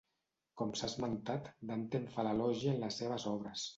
Com 0.61 0.71
s'ha 0.79 0.87
esmentat, 0.93 1.51
Dante 1.73 2.01
en 2.05 2.09
fa 2.17 2.25
l'elogi 2.29 2.73
en 2.73 2.81
les 2.87 2.99
seves 3.03 3.29
obres. 3.35 3.69